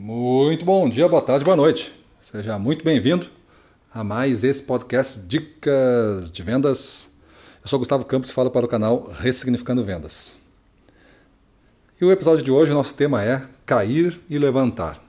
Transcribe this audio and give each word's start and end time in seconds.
Muito 0.00 0.64
bom 0.64 0.88
dia, 0.88 1.08
boa 1.08 1.20
tarde, 1.20 1.44
boa 1.44 1.56
noite. 1.56 1.92
Seja 2.20 2.56
muito 2.56 2.84
bem-vindo 2.84 3.26
a 3.92 4.04
mais 4.04 4.44
esse 4.44 4.62
podcast 4.62 5.18
Dicas 5.18 6.30
de 6.30 6.40
Vendas. 6.40 7.10
Eu 7.60 7.66
sou 7.66 7.80
Gustavo 7.80 8.04
Campos 8.04 8.30
e 8.30 8.32
falo 8.32 8.48
para 8.48 8.64
o 8.64 8.68
canal 8.68 9.10
Ressignificando 9.18 9.84
Vendas. 9.84 10.36
E 12.00 12.04
o 12.04 12.12
episódio 12.12 12.44
de 12.44 12.50
hoje, 12.52 12.72
nosso 12.72 12.94
tema 12.94 13.24
é 13.24 13.42
Cair 13.66 14.20
e 14.30 14.38
Levantar. 14.38 15.02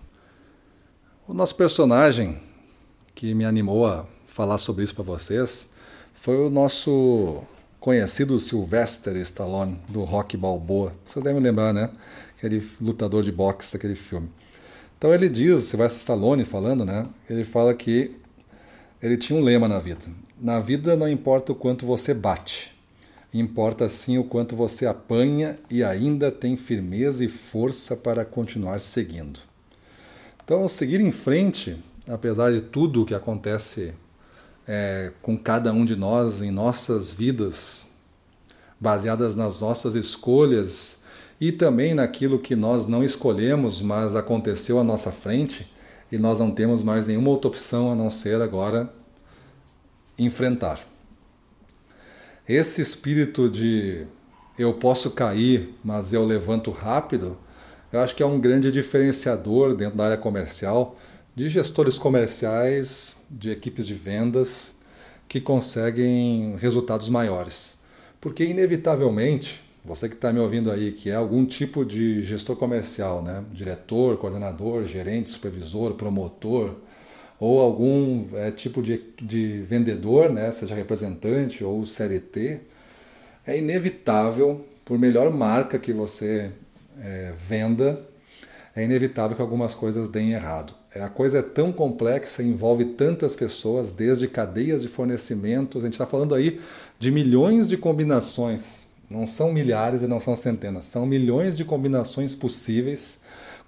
O 1.28 1.36
nosso 1.36 1.56
personagem 1.56 2.40
que 3.14 3.36
me 3.36 3.46
animou 3.46 3.86
a 3.86 4.08
falar 4.26 4.58
sobre 4.58 4.84
isso 4.84 4.96
para 4.96 5.04
vocês 5.04 5.68
foi 6.16 6.36
o 6.36 6.50
nosso 6.50 7.44
conhecido 7.80 8.40
Sylvester 8.40 9.16
Stallone, 9.18 9.80
do 9.88 10.04
Rock 10.04 10.36
Balboa. 10.36 10.96
Vocês 11.06 11.24
devem 11.24 11.44
lembrar, 11.44 11.76
né? 11.76 11.92
Aquele 12.36 12.68
lutador 12.82 13.22
de 13.22 13.32
boxe 13.32 13.72
daquele 13.72 13.94
filme. 13.94 14.32
Então 15.00 15.14
ele 15.14 15.30
diz, 15.30 15.64
Sylvester 15.64 16.00
Stallone 16.00 16.44
falando, 16.44 16.84
né? 16.84 17.08
Ele 17.30 17.46
fala 17.46 17.74
que 17.74 18.12
ele 19.02 19.16
tinha 19.16 19.40
um 19.40 19.42
lema 19.42 19.66
na 19.66 19.80
vida. 19.80 20.02
Na 20.38 20.60
vida 20.60 20.98
não 20.98 21.08
importa 21.08 21.54
o 21.54 21.56
quanto 21.56 21.86
você 21.86 22.14
bate, 22.14 22.76
importa 23.34 23.90
sim 23.90 24.18
o 24.18 24.26
quanto 24.26 24.58
você 24.58 24.86
apanha 24.86 25.58
e 25.70 25.86
ainda 25.86 26.30
tem 26.30 26.58
firmeza 26.58 27.24
e 27.24 27.30
força 27.30 27.96
para 27.96 28.26
continuar 28.26 28.82
seguindo. 28.82 29.40
Então, 30.44 30.68
seguir 30.68 31.00
em 31.00 31.12
frente, 31.12 31.78
apesar 32.06 32.52
de 32.52 32.60
tudo 32.60 33.04
o 33.04 33.06
que 33.06 33.16
acontece 33.16 33.94
é, 34.68 35.14
com 35.22 35.38
cada 35.38 35.72
um 35.72 35.86
de 35.86 35.96
nós 35.96 36.42
em 36.42 36.52
nossas 36.52 37.14
vidas, 37.14 37.88
baseadas 38.78 39.34
nas 39.34 39.62
nossas 39.62 39.96
escolhas 39.96 40.99
e 41.40 41.52
também 41.52 41.94
naquilo 41.94 42.40
que 42.40 42.56
nós 42.56 42.86
não 42.86 43.04
escolhemos, 43.04 43.82
mas 43.82 44.16
aconteceu 44.16 44.80
à 44.80 44.84
nossa 44.84 45.12
frente 45.12 45.72
e 46.12 46.18
nós 46.18 46.40
não 46.40 46.52
temos 46.52 46.84
mais 46.84 47.06
nenhuma 47.06 47.30
outra 47.30 47.48
opção 47.48 47.92
a 47.92 47.96
não 47.96 48.10
ser 48.10 48.42
agora 48.42 48.92
enfrentar. 50.18 50.82
Esse 52.48 52.82
espírito 52.82 53.50
de 53.50 54.06
eu 54.58 54.74
posso 54.74 55.12
cair, 55.12 55.74
mas 55.84 56.12
eu 56.12 56.26
levanto 56.26 56.72
rápido, 56.72 57.38
eu 57.92 58.00
acho 58.02 58.16
que 58.16 58.22
é 58.22 58.26
um 58.26 58.40
grande 58.40 58.72
diferenciador 58.72 59.74
dentro 59.74 59.98
da 59.98 60.06
área 60.06 60.18
comercial 60.18 60.98
de 61.36 61.48
gestores 61.48 61.98
comerciais, 61.98 63.16
de 63.30 63.52
equipes 63.52 63.88
de 63.88 63.94
vendas 63.94 64.76
que 65.28 65.40
conseguem 65.40 66.56
resultados 66.58 67.08
maiores. 67.08 67.78
Porque, 68.20 68.44
inevitavelmente, 68.44 69.62
você 69.84 70.10
que 70.10 70.16
está 70.16 70.32
me 70.34 70.40
ouvindo 70.40 70.72
aí, 70.72 70.92
que 70.92 71.10
é 71.10 71.16
algum 71.16 71.46
tipo 71.46 71.86
de 71.86 72.24
gestor 72.24 72.56
comercial, 72.56 73.24
né? 73.24 73.44
diretor, 73.52 74.18
coordenador, 74.18 74.86
gerente, 74.86 75.30
supervisor, 75.30 75.94
promotor, 75.94 76.76
ou 77.40 77.62
algum 77.62 78.28
é, 78.34 78.52
tipo 78.52 78.82
de, 78.82 79.02
de 79.22 79.62
vendedor, 79.62 80.30
né? 80.30 80.52
seja 80.52 80.76
representante 80.76 81.64
ou 81.64 81.86
CLT, 81.86 82.60
é 83.48 83.58
inevitável, 83.58 84.66
por 84.84 85.00
melhor 85.00 85.32
marca 85.32 85.80
que 85.80 85.94
você 85.94 86.52
é, 87.00 87.34
venda, 87.38 88.02
é 88.76 88.84
inevitável 88.84 89.36
que 89.36 89.42
algumas 89.42 89.74
coisas 89.74 90.10
deem 90.10 90.34
errado. 90.34 90.74
É, 90.94 91.02
a 91.02 91.10
coisa 91.10 91.40
é 91.40 91.42
tão 91.42 91.72
complexa, 91.72 92.44
envolve 92.44 92.84
tantas 92.84 93.36
pessoas, 93.36 93.92
desde 93.92 94.28
cadeias 94.28 94.82
de 94.82 94.88
fornecimentos. 94.88 95.84
A 95.84 95.86
gente 95.86 95.94
está 95.94 96.06
falando 96.06 96.34
aí 96.34 96.60
de 96.98 97.12
milhões 97.12 97.68
de 97.68 97.78
combinações. 97.78 98.89
Não 99.10 99.26
são 99.26 99.52
milhares 99.52 100.02
e 100.02 100.08
não 100.08 100.20
são 100.20 100.36
centenas, 100.36 100.86
são 100.86 101.06
milhões 101.06 101.58
de 101.58 101.66
combinações 101.66 102.36
possíveis 102.36 103.20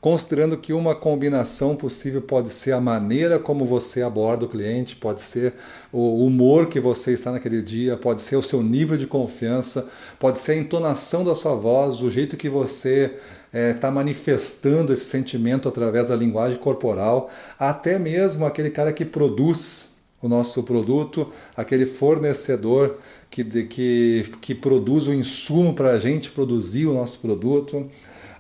considerando 0.02 0.58
que 0.58 0.73
uma 0.73 0.95
combinação 0.95 1.75
possível 1.75 2.23
pode 2.23 2.50
ser 2.50 2.72
a 2.72 2.81
maneira 2.81 3.38
como 3.38 3.64
você 3.66 4.02
aborda 4.02 4.45
o 4.45 4.50
cliente, 4.50 4.95
pode 4.95 5.22
ser 5.22 5.53
o 5.94 6.25
humor 6.25 6.66
que 6.66 6.80
você 6.80 7.14
está 7.14 7.31
naquele 7.31 7.61
dia, 7.61 7.95
pode 7.95 8.23
ser 8.23 8.36
o 8.36 8.42
seu 8.42 8.64
nível 8.64 8.98
de 8.98 9.05
confiança, 9.05 9.88
pode 10.20 10.39
ser 10.39 10.54
a 10.54 10.58
entonação 10.58 11.23
da 11.23 11.36
sua 11.36 11.55
voz, 11.55 12.02
o 12.02 12.10
jeito 12.10 12.36
que 12.36 12.49
você 12.49 13.16
está 13.54 13.89
é, 13.89 13.92
manifestando 13.92 14.92
esse 14.92 15.05
sentimento 15.05 15.70
através 15.70 16.08
da 16.08 16.16
linguagem 16.16 16.58
corporal, 16.58 17.30
até 17.60 17.99
mesmo 17.99 18.43
aquele 18.43 18.71
cara 18.71 18.92
que 18.92 19.05
produz 19.05 19.91
o 20.21 20.27
nosso 20.27 20.61
produto, 20.64 21.32
aquele 21.55 21.86
fornecedor 21.86 22.98
que, 23.30 23.43
que, 23.64 24.32
que 24.39 24.54
produz 24.55 25.08
o 25.08 25.14
insumo 25.14 25.73
para 25.73 25.92
a 25.92 25.99
gente 25.99 26.32
produzir 26.32 26.86
o 26.86 26.93
nosso 26.93 27.20
produto 27.20 27.89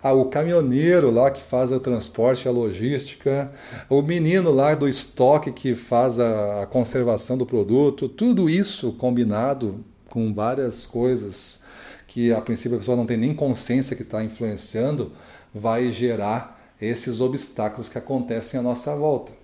ah, 0.03 0.13
o 0.13 0.25
caminhoneiro 0.25 1.11
lá 1.11 1.29
que 1.29 1.43
faz 1.43 1.71
o 1.71 1.79
transporte 1.79 2.47
a 2.47 2.51
logística, 2.51 3.51
o 3.87 4.01
menino 4.01 4.51
lá 4.51 4.73
do 4.73 4.89
estoque 4.89 5.51
que 5.51 5.75
faz 5.75 6.17
a 6.19 6.67
conservação 6.71 7.37
do 7.37 7.45
produto, 7.45 8.09
tudo 8.09 8.49
isso 8.49 8.93
combinado 8.93 9.85
com 10.09 10.33
várias 10.33 10.87
coisas 10.87 11.61
que 12.07 12.33
a 12.33 12.41
princípio 12.41 12.77
a 12.77 12.79
pessoa 12.79 12.97
não 12.97 13.05
tem 13.05 13.15
nem 13.15 13.33
consciência 13.33 13.95
que 13.95 14.01
está 14.01 14.23
influenciando, 14.23 15.11
vai 15.53 15.91
gerar 15.91 16.59
esses 16.81 17.21
obstáculos 17.21 17.87
que 17.87 17.97
acontecem 17.97 18.59
à 18.59 18.63
nossa 18.63 18.95
volta. 18.95 19.40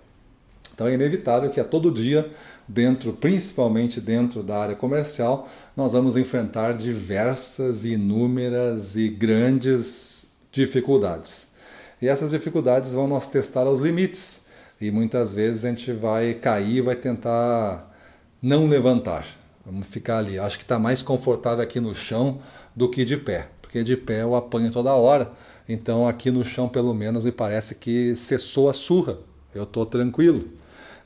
Então 0.78 0.86
é 0.86 0.94
inevitável 0.94 1.50
que 1.50 1.58
a 1.58 1.64
todo 1.64 1.90
dia, 1.90 2.30
dentro, 2.68 3.12
principalmente 3.12 4.00
dentro 4.00 4.44
da 4.44 4.58
área 4.58 4.76
comercial, 4.76 5.48
nós 5.76 5.92
vamos 5.92 6.16
enfrentar 6.16 6.72
diversas, 6.74 7.84
inúmeras 7.84 8.94
e 8.94 9.08
grandes 9.08 10.24
dificuldades. 10.52 11.48
E 12.00 12.06
essas 12.06 12.30
dificuldades 12.30 12.92
vão 12.92 13.08
nos 13.08 13.26
testar 13.26 13.66
aos 13.66 13.80
limites. 13.80 14.42
E 14.80 14.88
muitas 14.92 15.34
vezes 15.34 15.64
a 15.64 15.70
gente 15.70 15.90
vai 15.92 16.32
cair, 16.34 16.80
vai 16.80 16.94
tentar 16.94 17.92
não 18.40 18.68
levantar. 18.68 19.26
Vamos 19.66 19.88
ficar 19.88 20.18
ali. 20.18 20.38
Acho 20.38 20.58
que 20.58 20.62
está 20.62 20.78
mais 20.78 21.02
confortável 21.02 21.64
aqui 21.64 21.80
no 21.80 21.92
chão 21.92 22.38
do 22.76 22.88
que 22.88 23.04
de 23.04 23.16
pé, 23.16 23.48
porque 23.60 23.82
de 23.82 23.96
pé 23.96 24.22
eu 24.22 24.36
apanho 24.36 24.70
toda 24.70 24.94
hora. 24.94 25.32
Então 25.68 26.06
aqui 26.06 26.30
no 26.30 26.44
chão, 26.44 26.68
pelo 26.68 26.94
menos, 26.94 27.24
me 27.24 27.32
parece 27.32 27.74
que 27.74 28.14
cessou 28.14 28.70
a 28.70 28.72
surra. 28.72 29.18
Eu 29.52 29.64
estou 29.64 29.84
tranquilo. 29.84 30.56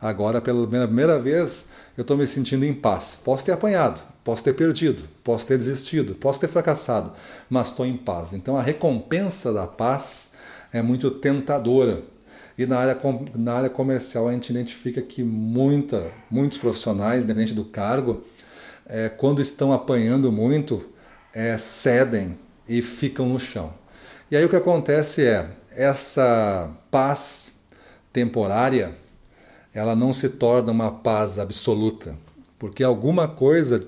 Agora, 0.02 0.40
pela 0.40 0.66
primeira 0.66 1.16
vez, 1.16 1.68
eu 1.96 2.02
estou 2.02 2.16
me 2.16 2.26
sentindo 2.26 2.64
em 2.64 2.74
paz. 2.74 3.20
Posso 3.24 3.44
ter 3.44 3.52
apanhado, 3.52 4.02
posso 4.24 4.42
ter 4.42 4.52
perdido, 4.52 5.04
posso 5.22 5.46
ter 5.46 5.56
desistido, 5.56 6.16
posso 6.16 6.40
ter 6.40 6.48
fracassado, 6.48 7.12
mas 7.48 7.68
estou 7.68 7.86
em 7.86 7.96
paz. 7.96 8.32
Então 8.32 8.56
a 8.56 8.62
recompensa 8.62 9.52
da 9.52 9.64
paz 9.64 10.32
é 10.72 10.82
muito 10.82 11.08
tentadora. 11.08 12.02
E 12.58 12.66
na 12.66 12.78
área, 12.78 12.98
na 13.36 13.54
área 13.54 13.70
comercial 13.70 14.26
a 14.26 14.32
gente 14.32 14.50
identifica 14.50 15.00
que 15.00 15.22
muita, 15.22 16.10
muitos 16.28 16.58
profissionais, 16.58 17.22
independente 17.22 17.54
do 17.54 17.64
cargo, 17.64 18.24
é, 18.84 19.08
quando 19.08 19.40
estão 19.40 19.72
apanhando 19.72 20.32
muito, 20.32 20.84
é, 21.32 21.56
cedem 21.56 22.36
e 22.68 22.82
ficam 22.82 23.28
no 23.28 23.38
chão. 23.38 23.72
E 24.28 24.36
aí 24.36 24.44
o 24.44 24.48
que 24.48 24.56
acontece 24.56 25.24
é, 25.24 25.48
essa 25.70 26.70
paz 26.90 27.52
temporária, 28.12 28.92
ela 29.74 29.94
não 29.96 30.12
se 30.12 30.28
torna 30.28 30.70
uma 30.70 30.90
paz 30.90 31.38
absoluta, 31.38 32.16
porque 32.58 32.84
alguma 32.84 33.26
coisa 33.26 33.86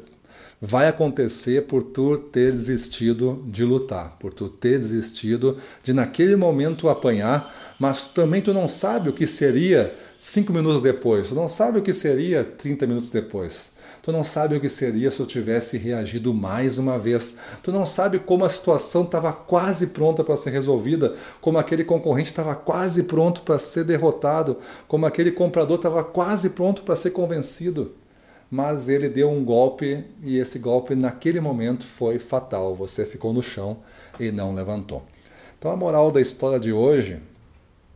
vai 0.60 0.88
acontecer 0.88 1.66
por 1.66 1.82
tu 1.82 2.16
ter 2.16 2.52
desistido 2.52 3.44
de 3.46 3.64
lutar, 3.64 4.16
por 4.18 4.32
tu 4.32 4.48
ter 4.48 4.78
desistido 4.78 5.58
de 5.82 5.92
naquele 5.92 6.36
momento 6.36 6.88
apanhar, 6.88 7.74
mas 7.78 8.04
também 8.04 8.40
tu 8.40 8.54
não 8.54 8.68
sabe 8.68 9.08
o 9.08 9.12
que 9.12 9.26
seria 9.26 9.94
cinco 10.18 10.52
minutos 10.52 10.80
depois, 10.80 11.28
tu 11.28 11.34
não 11.34 11.48
sabe 11.48 11.78
o 11.78 11.82
que 11.82 11.92
seria 11.92 12.44
30 12.44 12.86
minutos 12.86 13.10
depois. 13.10 13.74
Tu 14.04 14.12
não 14.12 14.22
sabe 14.22 14.54
o 14.54 14.60
que 14.60 14.68
seria 14.68 15.10
se 15.10 15.18
eu 15.18 15.24
tivesse 15.24 15.78
reagido 15.78 16.34
mais 16.34 16.76
uma 16.76 16.98
vez. 16.98 17.34
Tu 17.62 17.72
não 17.72 17.86
sabe 17.86 18.18
como 18.18 18.44
a 18.44 18.50
situação 18.50 19.02
estava 19.02 19.32
quase 19.32 19.86
pronta 19.86 20.22
para 20.22 20.36
ser 20.36 20.50
resolvida, 20.50 21.14
como 21.40 21.56
aquele 21.56 21.84
concorrente 21.84 22.30
estava 22.30 22.54
quase 22.54 23.04
pronto 23.04 23.40
para 23.40 23.58
ser 23.58 23.82
derrotado, 23.84 24.58
como 24.86 25.06
aquele 25.06 25.32
comprador 25.32 25.76
estava 25.76 26.04
quase 26.04 26.50
pronto 26.50 26.82
para 26.82 26.96
ser 26.96 27.12
convencido. 27.12 27.92
Mas 28.50 28.88
ele 28.88 29.08
deu 29.08 29.30
um 29.30 29.44
golpe 29.44 30.04
e 30.22 30.38
esse 30.38 30.58
golpe 30.58 30.94
naquele 30.94 31.40
momento 31.40 31.84
foi 31.84 32.18
fatal. 32.18 32.74
Você 32.74 33.04
ficou 33.04 33.32
no 33.32 33.42
chão 33.42 33.78
e 34.18 34.30
não 34.30 34.54
levantou. 34.54 35.02
Então 35.58 35.70
a 35.70 35.76
moral 35.76 36.10
da 36.10 36.20
história 36.20 36.60
de 36.60 36.72
hoje 36.72 37.20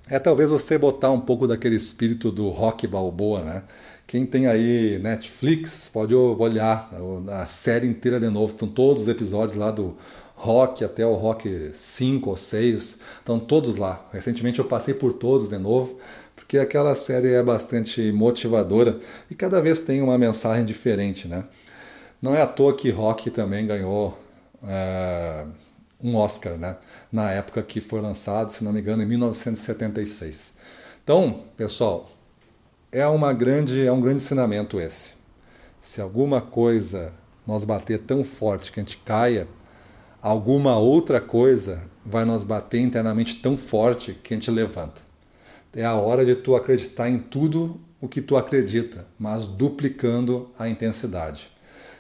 é 0.09 0.19
talvez 0.19 0.49
você 0.49 0.79
botar 0.79 1.11
um 1.11 1.21
pouco 1.21 1.47
daquele 1.47 1.77
espírito 1.77 2.33
do 2.33 2.49
rock 2.49 2.87
balboa, 2.87 3.43
né? 3.43 3.63
Quem 4.07 4.25
tem 4.25 4.47
aí 4.47 4.99
Netflix 5.03 5.91
pode 5.93 6.15
olhar 6.15 6.91
a 7.31 7.45
série 7.45 7.87
inteira 7.87 8.19
de 8.19 8.31
novo. 8.31 8.55
Estão 8.55 8.67
todos 8.67 9.03
os 9.03 9.09
episódios 9.09 9.59
lá 9.59 9.71
do 9.71 9.95
Rock 10.35 10.83
até 10.83 11.05
o 11.05 11.15
Rock 11.15 11.73
5 11.75 12.31
ou 12.31 12.37
6. 12.37 13.01
Estão 13.19 13.39
todos 13.39 13.77
lá. 13.77 14.09
Recentemente 14.11 14.61
eu 14.61 14.65
passei 14.65 14.95
por 14.95 15.13
todos 15.13 15.49
de 15.49 15.59
novo, 15.59 15.99
porque 16.49 16.57
aquela 16.57 16.95
série 16.95 17.35
é 17.35 17.43
bastante 17.43 18.11
motivadora 18.11 18.99
e 19.31 19.35
cada 19.35 19.61
vez 19.61 19.81
tem 19.81 20.01
uma 20.01 20.17
mensagem 20.17 20.65
diferente, 20.65 21.29
né? 21.29 21.45
Não 22.23 22.35
é 22.35 22.41
à 22.41 22.47
toa 22.47 22.75
que 22.75 22.89
Rock 22.89 23.29
também 23.29 23.67
ganhou 23.67 24.19
é, 24.63 25.45
um 26.03 26.17
Oscar, 26.17 26.57
né? 26.57 26.79
Na 27.13 27.31
época 27.31 27.63
que 27.63 27.83
foi 27.83 28.01
lançado, 28.01 28.51
se 28.51 28.65
não 28.65 28.73
me 28.73 28.81
engano, 28.81 29.03
em 29.03 29.07
1976. 29.07 30.55
Então, 31.05 31.39
pessoal, 31.55 32.11
é 32.91 33.07
uma 33.07 33.35
grande, 33.35 33.87
é 33.87 33.93
um 33.93 34.01
grande 34.01 34.23
ensinamento 34.23 34.81
esse. 34.81 35.13
Se 35.79 36.01
alguma 36.01 36.41
coisa 36.41 37.13
nós 37.47 37.63
bater 37.63 37.99
tão 37.99 38.25
forte 38.25 38.73
que 38.73 38.81
a 38.81 38.83
gente 38.83 38.97
caia, 38.97 39.47
alguma 40.23 40.79
outra 40.79 41.21
coisa 41.21 41.83
vai 42.07 42.25
nos 42.25 42.43
bater 42.43 42.81
internamente 42.81 43.37
tão 43.37 43.55
forte 43.55 44.15
que 44.15 44.33
a 44.33 44.37
gente 44.39 44.51
levanta. 44.51 45.08
É 45.75 45.85
a 45.85 45.95
hora 45.95 46.25
de 46.25 46.35
tu 46.35 46.57
acreditar 46.57 47.09
em 47.09 47.19
tudo 47.19 47.81
o 48.01 48.09
que 48.09 48.23
tu 48.23 48.37
acredita, 48.37 49.07
mas 49.19 49.47
duplicando 49.47 50.51
a 50.59 50.69
intensidade. 50.69 51.51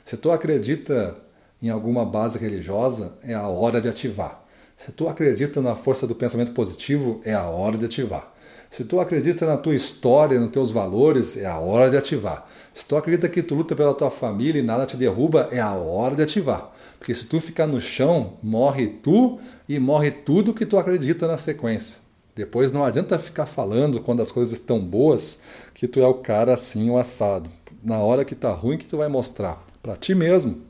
Se 0.04 0.16
tu 0.16 0.30
acredita 0.30 1.16
em 1.60 1.68
alguma 1.68 2.04
base 2.04 2.38
religiosa, 2.38 3.18
é 3.22 3.34
a 3.34 3.46
hora 3.46 3.80
de 3.80 3.88
ativar. 3.88 4.44
Se 4.76 4.92
tu 4.92 5.08
acredita 5.08 5.60
na 5.60 5.74
força 5.74 6.06
do 6.06 6.14
pensamento 6.14 6.52
positivo, 6.52 7.20
é 7.24 7.34
a 7.34 7.48
hora 7.48 7.76
de 7.76 7.84
ativar. 7.84 8.32
Se 8.70 8.84
tu 8.84 9.00
acredita 9.00 9.44
na 9.44 9.56
tua 9.56 9.74
história, 9.74 10.38
nos 10.38 10.52
teus 10.52 10.70
valores, 10.70 11.36
é 11.36 11.46
a 11.46 11.58
hora 11.58 11.90
de 11.90 11.96
ativar. 11.96 12.46
Se 12.72 12.86
tu 12.86 12.96
acredita 12.96 13.28
que 13.28 13.42
tu 13.42 13.54
luta 13.54 13.74
pela 13.74 13.94
tua 13.94 14.10
família 14.10 14.60
e 14.60 14.62
nada 14.62 14.86
te 14.86 14.96
derruba, 14.96 15.48
é 15.50 15.58
a 15.58 15.74
hora 15.74 16.14
de 16.14 16.22
ativar. 16.22 16.72
Porque 16.98 17.12
se 17.12 17.24
tu 17.24 17.40
ficar 17.40 17.66
no 17.66 17.80
chão, 17.80 18.34
morre 18.42 18.86
tu 18.86 19.40
e 19.68 19.78
morre 19.78 20.10
tudo 20.10 20.54
que 20.54 20.66
tu 20.66 20.78
acredita 20.78 21.26
na 21.26 21.38
sequência. 21.38 22.07
Depois 22.38 22.70
não 22.70 22.84
adianta 22.84 23.18
ficar 23.18 23.46
falando 23.46 24.00
quando 24.00 24.22
as 24.22 24.30
coisas 24.30 24.52
estão 24.52 24.78
boas 24.78 25.40
que 25.74 25.88
tu 25.88 25.98
é 25.98 26.06
o 26.06 26.14
cara 26.14 26.54
assim 26.54 26.88
o 26.88 26.96
assado. 26.96 27.50
Na 27.82 27.98
hora 27.98 28.24
que 28.24 28.36
tá 28.36 28.52
ruim 28.52 28.78
que 28.78 28.86
tu 28.86 28.96
vai 28.96 29.08
mostrar 29.08 29.66
para 29.82 29.96
ti 29.96 30.14
mesmo 30.14 30.62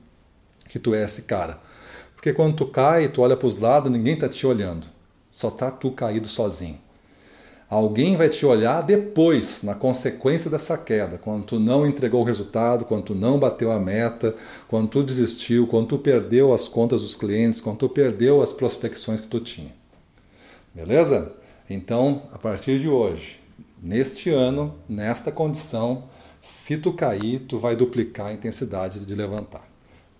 que 0.67 0.79
tu 0.79 0.95
é 0.95 1.05
esse 1.05 1.23
cara. 1.23 1.61
Porque 2.15 2.33
quando 2.33 2.57
tu 2.57 2.67
cai, 2.69 3.09
tu 3.09 3.21
olha 3.21 3.37
para 3.37 3.47
os 3.47 3.59
lados, 3.59 3.93
ninguém 3.93 4.17
tá 4.17 4.31
te 4.31 4.47
olhando. 4.47 4.87
Só 5.31 5.51
tá 5.51 5.71
tu 5.71 5.91
caído 5.91 6.27
sozinho. 6.27 6.79
Alguém 7.69 8.17
vai 8.17 8.31
te 8.31 8.47
olhar 8.47 8.81
depois, 8.81 9.63
na 9.63 9.75
consequência 9.75 10.51
dessa 10.51 10.79
queda, 10.79 11.19
quando 11.19 11.45
tu 11.45 11.61
não 11.61 11.87
entregou 11.87 12.23
o 12.23 12.25
resultado, 12.25 12.87
quando 12.87 13.03
tu 13.03 13.15
não 13.15 13.39
bateu 13.39 13.71
a 13.71 13.79
meta, 13.79 14.35
quando 14.69 14.89
tu 14.89 15.03
desistiu, 15.03 15.67
quando 15.67 15.89
tu 15.89 15.99
perdeu 15.99 16.55
as 16.55 16.67
contas 16.67 17.03
dos 17.03 17.15
clientes, 17.15 17.61
quando 17.61 17.77
tu 17.77 17.91
perdeu 17.91 18.41
as 18.41 18.55
prospecções 18.55 19.21
que 19.21 19.29
tu 19.29 19.39
tinha. 19.39 19.77
Beleza? 20.75 21.37
Então, 21.69 22.23
a 22.33 22.39
partir 22.39 22.81
de 22.81 22.89
hoje, 22.89 23.41
neste 23.83 24.31
ano, 24.31 24.75
nesta 24.89 25.31
condição, 25.31 26.05
se 26.41 26.79
tu 26.79 26.93
cair, 26.93 27.41
tu 27.41 27.59
vai 27.59 27.77
duplicar 27.77 28.27
a 28.29 28.33
intensidade 28.33 29.05
de 29.05 29.15
levantar. 29.15 29.69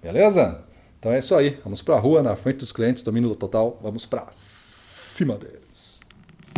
Beleza? 0.03 0.65
Então 0.99 1.13
é 1.13 1.19
isso 1.19 1.35
aí. 1.35 1.59
Vamos 1.63 1.81
para 1.81 1.95
a 1.95 1.99
rua, 1.99 2.23
na 2.23 2.37
frente 2.37 2.59
dos 2.59 2.73
clientes, 2.73 3.03
domínio 3.03 3.35
total. 3.35 3.79
Vamos 3.83 4.05
para 4.05 4.27
cima 4.31 5.37
deles. 5.37 5.68